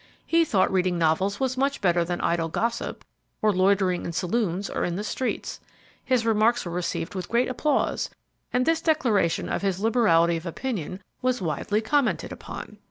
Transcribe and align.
He 0.25 0.45
thought 0.45 0.71
reading 0.71 0.97
novels 0.97 1.39
was 1.39 1.55
much 1.55 1.79
better 1.79 2.03
than 2.03 2.21
idle 2.21 2.49
gossip, 2.49 3.05
or 3.39 3.53
loitering 3.53 4.03
in 4.03 4.13
saloons 4.13 4.67
or 4.67 4.83
in 4.83 4.95
the 4.95 5.03
streets. 5.03 5.59
His 6.03 6.25
remarks 6.25 6.65
were 6.65 6.71
received 6.71 7.13
with 7.13 7.29
great 7.29 7.47
applause, 7.47 8.09
and 8.51 8.65
this 8.65 8.81
declaration 8.81 9.47
of 9.47 9.61
his 9.61 9.79
liberality 9.79 10.37
of 10.37 10.47
opinion 10.47 11.03
was 11.21 11.39
widely 11.39 11.81
commented 11.81 12.31
upon. 12.31 12.79